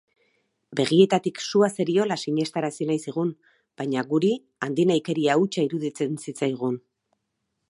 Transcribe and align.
Begietatik 0.79 1.41
sua 1.47 1.69
zeriola 1.73 2.17
sinestarazi 2.23 2.89
nahi 2.93 3.03
zigun 3.11 3.31
baina 3.83 4.07
guri 4.15 4.35
handinahikeria 4.69 5.41
hutsa 5.45 5.69
iruditzen 5.69 6.23
zitzaigun. 6.27 6.87